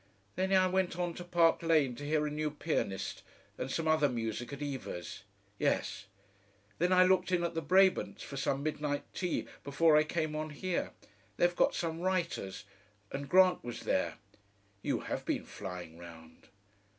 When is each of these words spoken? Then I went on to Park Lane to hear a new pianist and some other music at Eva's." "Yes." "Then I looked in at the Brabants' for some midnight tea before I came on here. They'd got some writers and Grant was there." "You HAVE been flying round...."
Then 0.35 0.51
I 0.51 0.65
went 0.65 0.97
on 0.97 1.13
to 1.13 1.23
Park 1.23 1.61
Lane 1.61 1.93
to 1.97 2.03
hear 2.03 2.25
a 2.25 2.31
new 2.31 2.49
pianist 2.49 3.21
and 3.55 3.69
some 3.69 3.87
other 3.87 4.09
music 4.09 4.51
at 4.51 4.59
Eva's." 4.59 5.21
"Yes." 5.59 6.05
"Then 6.79 6.91
I 6.91 7.03
looked 7.03 7.31
in 7.31 7.43
at 7.43 7.53
the 7.53 7.61
Brabants' 7.61 8.23
for 8.23 8.35
some 8.35 8.63
midnight 8.63 9.03
tea 9.13 9.45
before 9.63 9.95
I 9.95 10.03
came 10.03 10.35
on 10.35 10.49
here. 10.49 10.93
They'd 11.37 11.55
got 11.55 11.75
some 11.75 11.99
writers 12.01 12.63
and 13.11 13.29
Grant 13.29 13.63
was 13.63 13.81
there." 13.81 14.15
"You 14.81 15.01
HAVE 15.01 15.23
been 15.23 15.45
flying 15.45 15.99
round...." 15.99 16.47